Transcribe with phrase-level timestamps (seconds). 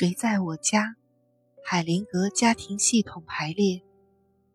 [0.00, 0.94] 谁在我家？
[1.64, 3.82] 海灵格家庭系统排列，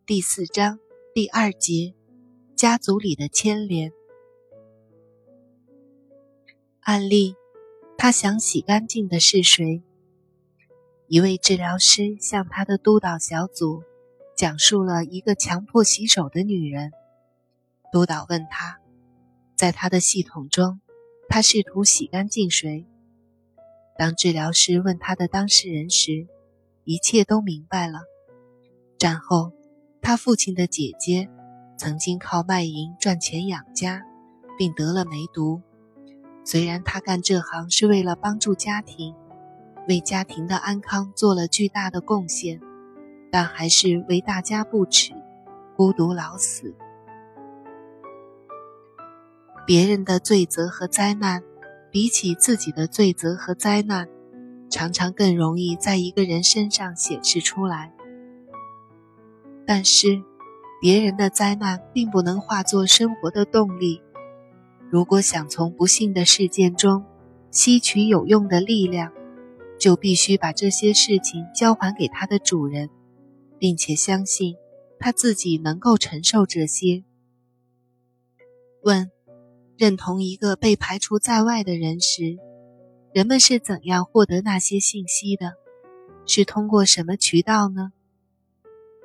[0.06, 0.80] 第四章
[1.14, 1.94] 第二节，
[2.56, 3.92] 家族里的牵连。
[6.80, 7.36] 案例：
[7.98, 9.84] 他想洗干净的是谁？
[11.08, 13.84] 一位治疗师向他的督导小组
[14.38, 16.94] 讲述了一个强迫洗手的女人。
[17.92, 18.80] 督导问他，
[19.58, 20.80] 在他的系统中，
[21.28, 22.88] 他试图洗干净谁？
[23.96, 26.28] 当治疗师问他的当事人时，
[26.84, 28.00] 一切都明白了。
[28.98, 29.52] 战后，
[30.02, 31.30] 他父亲的姐姐
[31.78, 34.02] 曾经靠卖淫赚钱养家，
[34.58, 35.62] 并得了梅毒。
[36.44, 39.16] 虽然他干这行是为了帮助家庭，
[39.88, 42.60] 为家庭的安康做了巨大的贡献，
[43.32, 45.14] 但还是为大家不耻，
[45.78, 46.74] 孤独老死。
[49.66, 51.44] 别人的罪责和灾难。
[51.94, 54.10] 比起自己的罪责和灾难，
[54.68, 57.94] 常常更容易在一个人身上显示出来。
[59.64, 60.24] 但是，
[60.82, 64.02] 别人的灾难并不能化作生活的动力。
[64.90, 67.06] 如果想从不幸的事件中
[67.52, 69.14] 吸取有用的力量，
[69.80, 72.90] 就必须把这些事情交还给他的主人，
[73.60, 74.56] 并且相信
[74.98, 77.04] 他自己能够承受这些。
[78.82, 79.13] 问。
[79.76, 82.38] 认同一个被排除在外的人时，
[83.12, 85.54] 人们是怎样获得那些信息的？
[86.26, 87.92] 是通过什么渠道呢？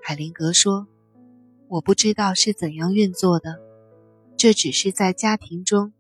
[0.02, 0.86] 海灵格说
[1.68, 3.58] ：“我不知道是怎样运作的，
[4.36, 5.92] 这只是在家庭中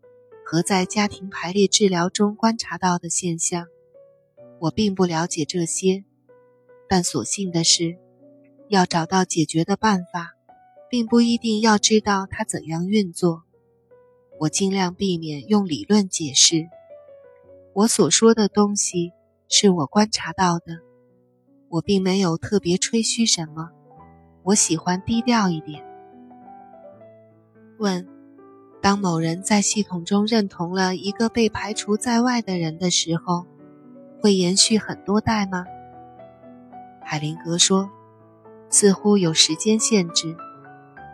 [0.44, 3.66] 和在家庭排列治疗中观察到的现象。
[4.60, 6.04] 我并不了解这些，
[6.88, 7.96] 但所幸的是，
[8.68, 10.34] 要找到解决的办法，
[10.88, 13.44] 并不一定要知道它怎样运作。”
[14.40, 16.68] 我尽量避免用理论解释。
[17.74, 19.12] 我所说的东西
[19.48, 20.78] 是我观察到的。
[21.68, 23.70] 我并没有特别吹嘘什么。
[24.42, 25.84] 我喜欢低调一点。
[27.78, 28.08] 问：
[28.80, 33.44] 当某人在系统中认同了一个被排除在外的人的时候，
[34.20, 35.66] 会延续很多代吗？
[37.04, 37.90] 海灵格说：
[38.70, 40.36] 似乎有时间限制。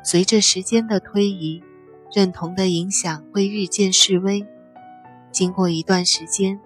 [0.04, 1.62] 随着时间的推移。
[2.14, 4.46] 认同的影响会日渐式微，
[5.32, 6.60] 经过一段时间，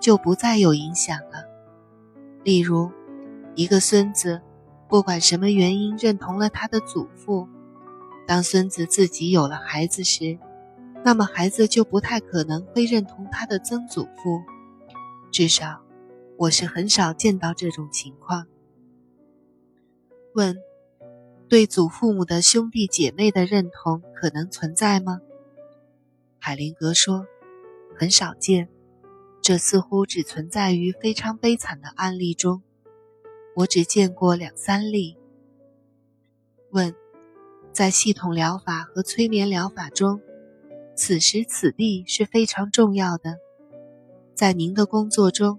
[0.00, 1.44] 就不再有影响了。
[2.42, 2.90] 例如，
[3.54, 4.42] 一个孙子
[4.88, 7.46] 不管什么原因认同了他的祖父，
[8.26, 10.36] 当孙子自己有了孩子时，
[11.04, 14.42] 那么孩子就不太可能会认同他的曾祖父。
[15.30, 15.80] 至少，
[16.36, 18.48] 我是很少见到这种情况。
[20.34, 20.58] 问。
[21.48, 25.22] 对祖父母的兄弟姐妹的认同可能存在吗？
[26.38, 27.24] 海灵格说，
[27.96, 28.68] 很少见，
[29.40, 32.62] 这似乎只存在于非常悲惨的案例中。
[33.56, 35.16] 我只见过两三例。
[36.70, 36.94] 问，
[37.72, 40.20] 在系统疗法和催眠疗法中，
[40.94, 43.38] 此时此地是非常重要的。
[44.34, 45.58] 在您的工作中，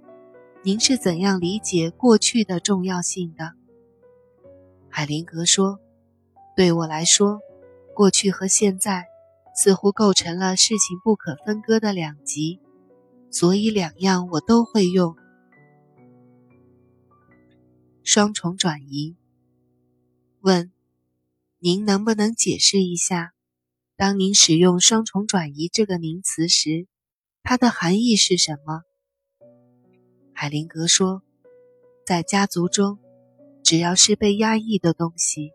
[0.62, 3.59] 您是怎样理解过去的重要性的？
[4.92, 5.80] 海灵格说
[6.58, 7.40] ：“对我来说，
[7.96, 9.06] 过去和现在
[9.56, 12.60] 似乎构成了事情不可分割的两极，
[13.32, 15.16] 所以两样我都会用。
[18.04, 19.16] 双重转移。
[20.42, 20.72] 问：
[21.60, 23.34] 您能不能解释一下，
[23.96, 26.88] 当您使用‘双重转移’这个名词时，
[27.44, 28.82] 它的含义是什么？”
[30.34, 31.22] 海灵格说
[32.06, 33.00] ：“在家族中。”
[33.70, 35.52] 只要是被压抑的东西，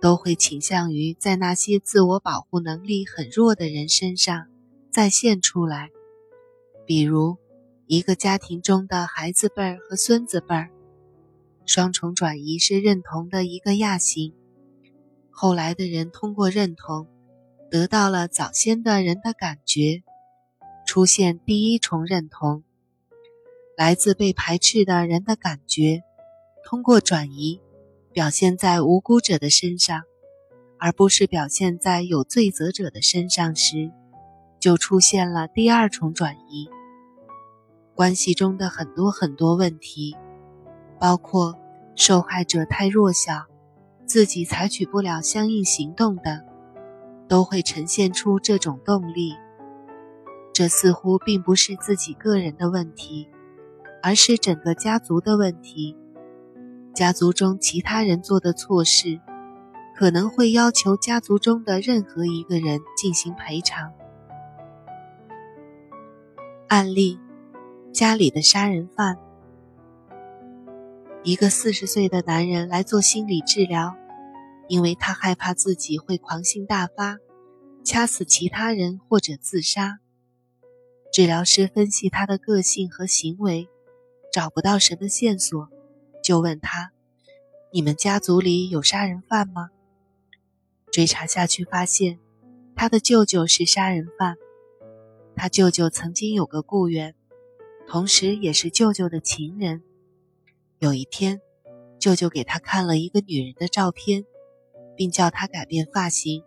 [0.00, 4.46] 都会倾向于在那些自我保护能力很弱的人身上
[4.92, 5.90] 再现出来。
[6.86, 7.36] 比如，
[7.88, 10.70] 一个家庭中的孩子辈儿和孙子辈儿，
[11.66, 14.32] 双重转移是认同的一个亚型。
[15.28, 17.08] 后来的人通过认同，
[17.72, 20.04] 得到了早先的人的感觉，
[20.86, 22.62] 出现第一重认同，
[23.76, 26.04] 来自被排斥的人的感觉。
[26.70, 27.62] 通过转移，
[28.12, 30.02] 表现在无辜者的身上，
[30.78, 33.90] 而不是表现在有罪责者的身上时，
[34.60, 36.68] 就出现了第二重转移。
[37.94, 40.14] 关系中的很多很多问题，
[41.00, 41.58] 包括
[41.94, 43.46] 受害者太弱小，
[44.04, 46.44] 自己采取不了相应行动等，
[47.26, 49.32] 都会呈现出这种动力。
[50.52, 53.26] 这似乎并不是自己个人的问题，
[54.02, 55.96] 而是整个家族的问题。
[56.98, 59.20] 家族中其他人做的错事，
[59.96, 63.92] 可能会要求家族中的任何一个人进行赔偿。
[66.66, 67.20] 案例：
[67.92, 69.16] 家里的杀人犯。
[71.22, 73.94] 一个四十岁的男人来做心理治疗，
[74.66, 77.18] 因为他害怕自己会狂性大发，
[77.84, 80.00] 掐死其他人或者自杀。
[81.12, 83.68] 治疗师分析他的个性和行为，
[84.32, 85.68] 找不到什么线索，
[86.28, 86.92] 就问他
[87.72, 89.70] ：“你们家族里有杀人犯吗？”
[90.92, 92.18] 追查下去，发现
[92.76, 94.36] 他的舅舅是杀人犯。
[95.34, 97.14] 他舅舅曾经有个雇员，
[97.86, 99.82] 同时也是舅舅的情人。
[100.80, 101.40] 有一天，
[101.98, 104.26] 舅舅给他看了一个女人的照片，
[104.94, 106.44] 并叫他改变发型，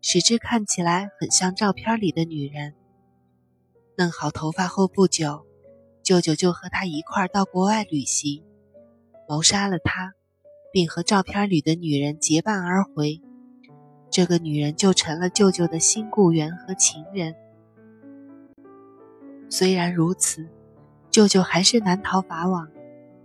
[0.00, 2.74] 使之看起来很像照片里的女人。
[3.96, 5.46] 弄好头发后不久，
[6.02, 8.42] 舅舅就和他一块到国外旅行，
[9.28, 10.14] 谋杀了他，
[10.72, 13.20] 并和照片里的女人结伴而回。
[14.10, 17.34] 这个女人就成了舅舅的新雇员和情人。
[19.48, 20.48] 虽然如此，
[21.10, 22.68] 舅舅还是难逃法网。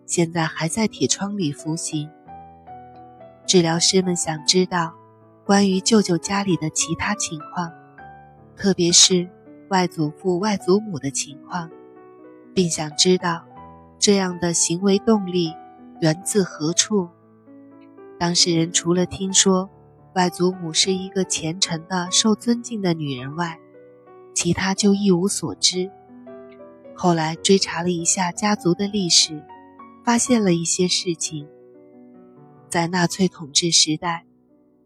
[0.06, 2.10] 现在还在铁窗里服刑。
[3.46, 4.94] 治疗师们想知道
[5.46, 7.70] 关于舅舅家里的其他情况，
[8.56, 9.30] 特别是
[9.68, 11.70] 外祖父、外祖母的情况，
[12.54, 13.44] 并想知道
[14.00, 15.54] 这样的行为动力
[16.02, 17.10] 源自何处。
[18.20, 19.70] 当事人除了听说
[20.16, 23.60] 外祖母是一个虔诚的、受尊敬的女人外，
[24.34, 25.92] 其他就一无所知。
[26.96, 29.44] 后来追查了一下家族的历史。
[30.08, 31.50] 发现了一些事情。
[32.70, 34.26] 在纳粹统治时代，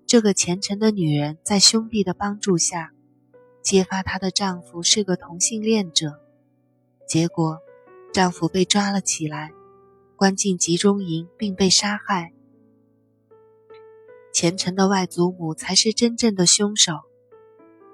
[0.07, 2.91] 这个虔诚的女人在兄弟的帮助下，
[3.61, 6.19] 揭发她的丈夫是个同性恋者。
[7.07, 7.59] 结果，
[8.11, 9.51] 丈夫被抓了起来，
[10.21, 12.31] 关进集中营，并被杀害。
[14.31, 16.93] 虔诚的外祖母才是真正的凶手。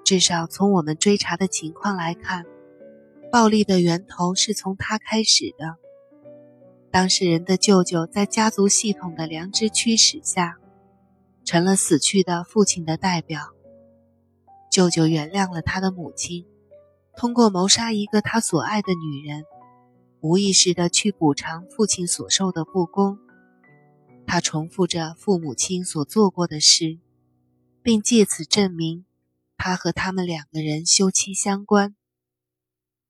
[0.04, 2.44] 至少从我们追查的情况来看，
[3.32, 5.76] 暴力的源头是从她开始的。
[6.90, 10.58] 当事人的舅舅在家族系统的良知驱使下，
[11.46, 13.54] 成了死去的父亲的代表。
[14.70, 16.44] 舅舅原谅了他的母亲，
[17.16, 19.44] 通过谋杀一个他所爱的女人，
[20.20, 23.18] 无意识地去补偿父亲所受的不公。
[24.26, 26.98] 他重复着父母亲所做过的事，
[27.82, 29.04] 并借此证明
[29.56, 31.94] 他和他们两个人休戚相关。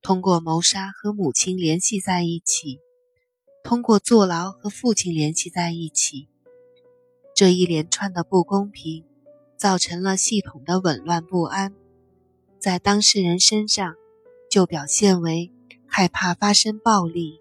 [0.01, 2.81] 通过谋杀和母亲联系在一起。
[3.65, 6.29] 通过坐牢和父亲联系在一起，
[7.35, 9.05] 这一连串的不公平，
[9.59, 11.75] 造成了系统的紊乱不安，
[12.59, 13.95] 在当事人身上
[14.51, 15.53] 就表现为
[15.89, 17.41] 害怕发生暴力。